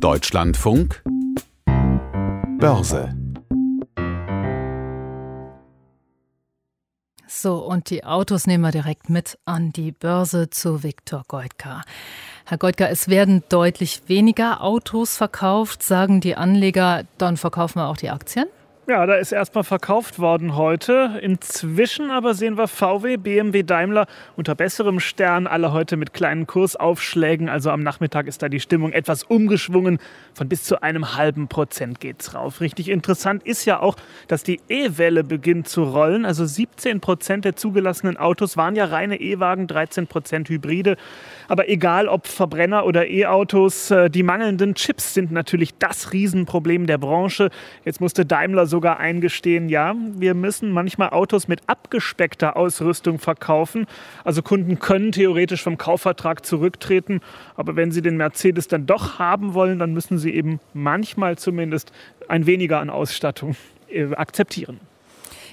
Deutschlandfunk 0.00 1.02
Börse 2.60 3.16
So, 7.26 7.56
und 7.56 7.90
die 7.90 8.04
Autos 8.04 8.46
nehmen 8.46 8.62
wir 8.62 8.70
direkt 8.70 9.10
mit 9.10 9.38
an 9.44 9.72
die 9.72 9.90
Börse 9.90 10.50
zu 10.50 10.84
Viktor 10.84 11.24
Goitka. 11.26 11.82
Herr 12.46 12.58
Goitka, 12.58 12.86
es 12.86 13.08
werden 13.08 13.42
deutlich 13.48 14.02
weniger 14.06 14.62
Autos 14.62 15.16
verkauft, 15.16 15.82
sagen 15.82 16.20
die 16.20 16.36
Anleger, 16.36 17.02
dann 17.18 17.36
verkaufen 17.36 17.80
wir 17.80 17.88
auch 17.88 17.96
die 17.96 18.10
Aktien? 18.10 18.46
Ja, 18.90 19.04
da 19.04 19.16
ist 19.16 19.32
erstmal 19.32 19.64
verkauft 19.64 20.18
worden 20.18 20.56
heute. 20.56 21.18
Inzwischen 21.20 22.10
aber 22.10 22.32
sehen 22.32 22.56
wir 22.56 22.68
VW, 22.68 23.18
BMW, 23.18 23.62
Daimler 23.62 24.06
unter 24.34 24.54
besserem 24.54 24.98
Stern, 24.98 25.46
alle 25.46 25.74
heute 25.74 25.98
mit 25.98 26.14
kleinen 26.14 26.46
Kursaufschlägen. 26.46 27.50
Also 27.50 27.70
am 27.70 27.82
Nachmittag 27.82 28.26
ist 28.26 28.42
da 28.42 28.48
die 28.48 28.60
Stimmung 28.60 28.92
etwas 28.92 29.24
umgeschwungen. 29.24 29.98
Von 30.32 30.48
bis 30.48 30.64
zu 30.64 30.82
einem 30.82 31.16
halben 31.16 31.48
Prozent 31.48 32.00
geht's 32.00 32.34
rauf. 32.34 32.62
Richtig 32.62 32.88
interessant 32.88 33.42
ist 33.42 33.66
ja 33.66 33.78
auch, 33.78 33.96
dass 34.26 34.42
die 34.42 34.58
E-Welle 34.70 35.22
beginnt 35.22 35.68
zu 35.68 35.82
rollen. 35.82 36.24
Also 36.24 36.46
17 36.78 37.00
Prozent 37.00 37.44
der 37.44 37.56
zugelassenen 37.56 38.16
Autos 38.16 38.56
waren 38.56 38.74
ja 38.74 38.86
reine 38.86 39.20
E-Wagen, 39.20 39.66
13 39.66 40.06
Prozent 40.06 40.48
Hybride. 40.48 40.96
Aber 41.46 41.68
egal 41.68 42.08
ob 42.08 42.26
Verbrenner 42.26 42.86
oder 42.86 43.06
E-Autos, 43.06 43.90
äh, 43.90 44.08
die 44.08 44.22
mangelnden 44.22 44.74
Chips 44.74 45.12
sind 45.12 45.30
natürlich 45.30 45.76
das 45.78 46.12
Riesenproblem 46.12 46.86
der 46.86 46.98
Branche. 46.98 47.50
Jetzt 47.84 48.00
musste 48.00 48.24
Daimler 48.24 48.66
so 48.66 48.78
sogar 48.78 49.00
eingestehen, 49.00 49.68
ja, 49.68 49.96
wir 50.14 50.34
müssen 50.34 50.70
manchmal 50.70 51.10
Autos 51.10 51.48
mit 51.48 51.62
abgespeckter 51.66 52.56
Ausrüstung 52.56 53.18
verkaufen. 53.18 53.86
Also 54.22 54.40
Kunden 54.40 54.78
können 54.78 55.10
theoretisch 55.10 55.64
vom 55.64 55.78
Kaufvertrag 55.78 56.46
zurücktreten, 56.46 57.20
aber 57.56 57.74
wenn 57.74 57.90
sie 57.90 58.02
den 58.02 58.16
Mercedes 58.16 58.68
dann 58.68 58.86
doch 58.86 59.18
haben 59.18 59.52
wollen, 59.54 59.80
dann 59.80 59.94
müssen 59.94 60.16
sie 60.16 60.32
eben 60.32 60.60
manchmal 60.74 61.36
zumindest 61.36 61.90
ein 62.28 62.46
weniger 62.46 62.78
an 62.78 62.88
Ausstattung 62.88 63.56
äh, 63.88 64.14
akzeptieren. 64.14 64.78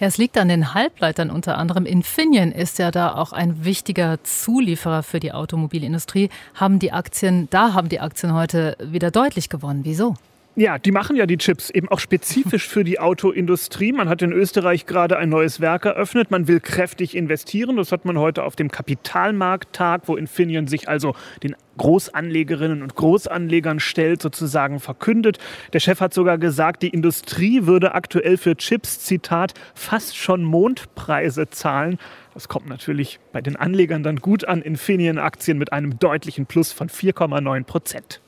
Ja, 0.00 0.06
es 0.06 0.16
liegt 0.16 0.38
an 0.38 0.48
den 0.48 0.72
Halbleitern 0.72 1.30
unter 1.30 1.58
anderem. 1.58 1.84
Infineon 1.84 2.52
ist 2.52 2.78
ja 2.78 2.90
da 2.90 3.14
auch 3.14 3.34
ein 3.34 3.66
wichtiger 3.66 4.24
Zulieferer 4.24 5.02
für 5.02 5.20
die 5.20 5.32
Automobilindustrie. 5.32 6.30
Haben 6.54 6.78
die 6.78 6.90
Aktien, 6.90 7.48
da 7.50 7.74
haben 7.74 7.90
die 7.90 8.00
Aktien 8.00 8.32
heute 8.32 8.78
wieder 8.82 9.10
deutlich 9.10 9.50
gewonnen. 9.50 9.84
Wieso? 9.84 10.14
Ja, 10.56 10.78
die 10.78 10.90
machen 10.90 11.14
ja 11.14 11.26
die 11.26 11.38
Chips 11.38 11.70
eben 11.70 11.88
auch 11.88 12.00
spezifisch 12.00 12.66
für 12.66 12.82
die 12.82 12.98
Autoindustrie. 12.98 13.92
Man 13.92 14.08
hat 14.08 14.20
in 14.20 14.32
Österreich 14.32 14.84
gerade 14.84 15.16
ein 15.16 15.28
neues 15.28 15.60
Werk 15.60 15.84
eröffnet. 15.84 16.32
Man 16.32 16.48
will 16.48 16.58
kräftig 16.58 17.16
investieren. 17.16 17.76
Das 17.76 17.92
hat 17.92 18.04
man 18.04 18.18
heute 18.18 18.42
auf 18.42 18.56
dem 18.56 18.68
Kapitalmarkttag, 18.68 20.02
wo 20.06 20.16
Infineon 20.16 20.66
sich 20.66 20.88
also 20.88 21.14
den 21.44 21.54
Großanlegerinnen 21.76 22.82
und 22.82 22.96
Großanlegern 22.96 23.78
stellt, 23.78 24.20
sozusagen 24.20 24.80
verkündet. 24.80 25.38
Der 25.72 25.78
Chef 25.78 26.00
hat 26.00 26.12
sogar 26.12 26.36
gesagt, 26.36 26.82
die 26.82 26.88
Industrie 26.90 27.64
würde 27.66 27.94
aktuell 27.94 28.36
für 28.36 28.56
Chips, 28.56 28.98
Zitat, 28.98 29.54
fast 29.74 30.16
schon 30.16 30.42
Mondpreise 30.42 31.48
zahlen. 31.48 31.96
Das 32.34 32.48
kommt 32.48 32.68
natürlich 32.68 33.20
bei 33.32 33.40
den 33.40 33.54
Anlegern 33.54 34.02
dann 34.02 34.16
gut 34.16 34.44
an. 34.44 34.62
Infineon-Aktien 34.62 35.58
mit 35.58 35.72
einem 35.72 36.00
deutlichen 36.00 36.46
Plus 36.46 36.72
von 36.72 36.88
4,9 36.88 37.64
Prozent. 37.64 38.20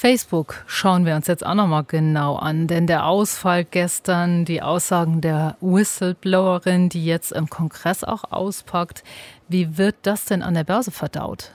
Facebook 0.00 0.64
schauen 0.66 1.04
wir 1.04 1.14
uns 1.14 1.26
jetzt 1.26 1.44
auch 1.44 1.52
nochmal 1.52 1.84
genau 1.84 2.36
an, 2.36 2.66
denn 2.66 2.86
der 2.86 3.04
Ausfall 3.04 3.66
gestern, 3.66 4.46
die 4.46 4.62
Aussagen 4.62 5.20
der 5.20 5.58
Whistleblowerin, 5.60 6.88
die 6.88 7.04
jetzt 7.04 7.32
im 7.32 7.50
Kongress 7.50 8.02
auch 8.02 8.24
auspackt, 8.32 9.04
wie 9.48 9.76
wird 9.76 9.96
das 10.00 10.24
denn 10.24 10.42
an 10.42 10.54
der 10.54 10.64
Börse 10.64 10.90
verdaut? 10.90 11.50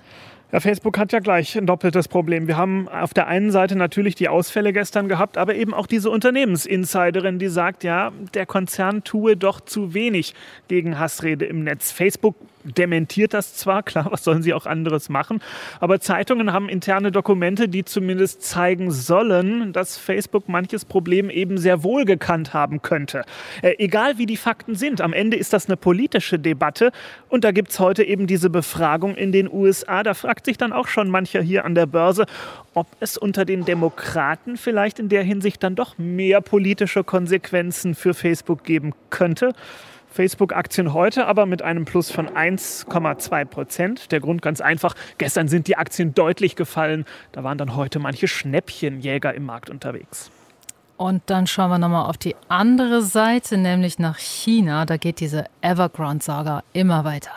Ja, 0.55 0.61
Facebook 0.61 0.97
hat 0.97 1.11
ja 1.11 1.19
gleich 1.19 1.57
ein 1.57 1.65
doppeltes 1.65 2.07
Problem. 2.07 2.47
Wir 2.47 2.55
haben 2.55 2.87
auf 2.87 3.13
der 3.13 3.27
einen 3.27 3.51
Seite 3.51 3.75
natürlich 3.75 4.15
die 4.15 4.29
Ausfälle 4.29 4.71
gestern 4.71 5.09
gehabt, 5.09 5.37
aber 5.37 5.53
eben 5.53 5.73
auch 5.73 5.85
diese 5.85 6.09
Unternehmensinsiderin, 6.09 7.39
die 7.39 7.49
sagt, 7.49 7.83
ja, 7.83 8.13
der 8.33 8.45
Konzern 8.45 9.03
tue 9.03 9.35
doch 9.35 9.59
zu 9.59 9.93
wenig 9.93 10.33
gegen 10.69 10.97
Hassrede 10.97 11.43
im 11.43 11.65
Netz. 11.65 11.91
Facebook 11.91 12.37
dementiert 12.65 13.33
das 13.33 13.55
zwar, 13.55 13.83
klar, 13.83 14.07
was 14.11 14.23
sollen 14.23 14.43
sie 14.43 14.53
auch 14.53 14.65
anderes 14.65 15.09
machen, 15.09 15.41
aber 15.79 15.99
Zeitungen 15.99 16.51
haben 16.51 16.69
interne 16.69 17.11
Dokumente, 17.11 17.69
die 17.69 17.85
zumindest 17.85 18.43
zeigen 18.43 18.91
sollen, 18.91 19.73
dass 19.73 19.97
Facebook 19.97 20.49
manches 20.49 20.85
Problem 20.85 21.29
eben 21.29 21.57
sehr 21.57 21.83
wohl 21.83 22.05
gekannt 22.05 22.53
haben 22.53 22.81
könnte. 22.81 23.23
Äh, 23.61 23.75
egal 23.77 24.17
wie 24.17 24.25
die 24.25 24.37
Fakten 24.37 24.75
sind, 24.75 25.01
am 25.01 25.13
Ende 25.13 25.37
ist 25.37 25.53
das 25.53 25.67
eine 25.67 25.77
politische 25.77 26.39
Debatte 26.39 26.91
und 27.29 27.43
da 27.43 27.51
gibt 27.51 27.71
es 27.71 27.79
heute 27.79 28.03
eben 28.03 28.27
diese 28.27 28.49
Befragung 28.49 29.15
in 29.15 29.31
den 29.31 29.51
USA. 29.51 30.03
Da 30.03 30.13
sich 30.45 30.57
dann 30.57 30.73
auch 30.73 30.87
schon 30.87 31.09
mancher 31.09 31.41
hier 31.41 31.65
an 31.65 31.75
der 31.75 31.85
Börse, 31.85 32.25
ob 32.73 32.87
es 32.99 33.17
unter 33.17 33.45
den 33.45 33.65
Demokraten 33.65 34.57
vielleicht 34.57 34.99
in 34.99 35.09
der 35.09 35.23
Hinsicht 35.23 35.63
dann 35.63 35.75
doch 35.75 35.97
mehr 35.97 36.41
politische 36.41 37.03
Konsequenzen 37.03 37.95
für 37.95 38.13
Facebook 38.13 38.63
geben 38.63 38.93
könnte. 39.09 39.53
Facebook-Aktien 40.15 40.93
heute 40.93 41.27
aber 41.27 41.45
mit 41.45 41.61
einem 41.61 41.83
Plus 41.83 42.09
von 42.09 42.29
1,2 42.29 43.45
Prozent. 43.45 44.11
Der 44.13 44.21
Grund 44.21 44.41
ganz 44.41 44.61
einfach, 44.61 44.95
gestern 45.17 45.49
sind 45.49 45.67
die 45.67 45.75
Aktien 45.75 46.13
deutlich 46.13 46.55
gefallen. 46.55 47.05
Da 47.33 47.43
waren 47.43 47.57
dann 47.57 47.75
heute 47.75 47.99
manche 47.99 48.29
Schnäppchenjäger 48.29 49.33
im 49.33 49.45
Markt 49.45 49.69
unterwegs. 49.69 50.31
Und 50.97 51.23
dann 51.25 51.47
schauen 51.47 51.69
wir 51.69 51.77
nochmal 51.77 52.09
auf 52.09 52.17
die 52.17 52.35
andere 52.47 53.01
Seite, 53.01 53.57
nämlich 53.57 53.99
nach 53.99 54.17
China. 54.17 54.85
Da 54.85 54.95
geht 54.95 55.19
diese 55.19 55.45
Evergrande-Saga 55.61 56.63
immer 56.71 57.03
weiter. 57.03 57.31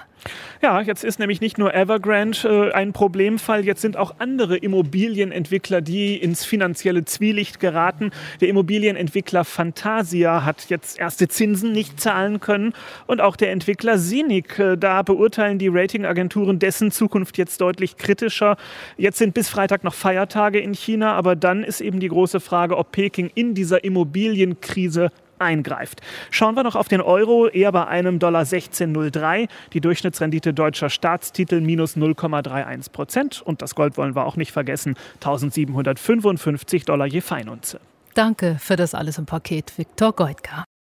Ja, 0.61 0.81
jetzt 0.81 1.05
ist 1.05 1.19
nämlich 1.19 1.41
nicht 1.41 1.57
nur 1.59 1.75
Evergrande 1.75 2.71
äh, 2.71 2.73
ein 2.73 2.93
Problemfall, 2.93 3.65
jetzt 3.65 3.81
sind 3.81 3.97
auch 3.97 4.17
andere 4.19 4.57
Immobilienentwickler, 4.57 5.81
die 5.81 6.17
ins 6.17 6.45
finanzielle 6.45 7.05
Zwielicht 7.05 7.61
geraten. 7.61 8.11
Der 8.41 8.49
Immobilienentwickler 8.49 9.45
Fantasia 9.45 10.45
hat 10.45 10.69
jetzt 10.69 10.99
erste 10.99 11.29
Zinsen 11.29 11.73
nicht 11.73 12.01
zahlen 12.01 12.41
können 12.41 12.73
und 13.07 13.21
auch 13.21 13.37
der 13.37 13.53
Entwickler 13.53 13.99
Sinik, 13.99 14.59
äh, 14.59 14.77
da 14.77 15.03
beurteilen 15.03 15.59
die 15.59 15.69
Ratingagenturen 15.69 16.59
dessen 16.59 16.91
Zukunft 16.91 17.39
jetzt 17.39 17.61
deutlich 17.61 17.97
kritischer. 17.97 18.57
Jetzt 18.97 19.19
sind 19.19 19.35
bis 19.35 19.49
Freitag 19.49 19.85
noch 19.85 19.95
Feiertage 19.95 20.59
in 20.59 20.75
China, 20.75 21.15
aber 21.15 21.37
dann 21.37 21.63
ist 21.63 21.81
eben 21.81 22.01
die 22.01 22.09
große 22.09 22.41
Frage, 22.41 22.77
ob 22.77 22.91
Peking 22.91 23.31
in 23.35 23.55
dieser 23.55 23.85
Immobilienkrise 23.85 25.11
eingreift. 25.39 26.01
Schauen 26.31 26.55
wir 26.55 26.63
noch 26.63 26.77
auf 26.77 26.89
den 26.89 27.01
Euro, 27.01 27.49
eher 27.49 27.73
bei 27.73 27.87
einem 27.87 28.19
Dollar 28.19 28.43
16,03. 28.43 29.49
Die 29.73 29.81
Durchschnittsrendite 29.81 30.55
deutscher 30.55 30.91
Staatstitel 30.91 31.61
minus 31.61 31.97
0,31 31.97 32.93
Prozent. 32.93 33.43
Und 33.43 33.63
das 33.63 33.75
Gold 33.75 33.97
wollen 33.97 34.15
wir 34.15 34.27
auch 34.27 34.37
nicht 34.37 34.53
vergessen, 34.53 34.95
1755 35.17 36.85
Dollar 36.85 37.07
je 37.07 37.21
Feinunze. 37.21 37.81
Danke 38.15 38.57
für 38.59 38.77
das 38.77 38.95
alles 38.95 39.19
im 39.19 39.27
Paket, 39.27 39.79
Viktor 39.79 40.13
Goitka. 40.13 40.65